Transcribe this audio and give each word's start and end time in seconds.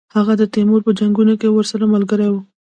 هغه 0.15 0.33
د 0.37 0.43
تیمور 0.53 0.81
په 0.87 0.91
جنګونو 0.99 1.33
کې 1.41 1.47
ورسره 1.51 1.85
ملګری 1.93 2.27
وو. 2.29 2.41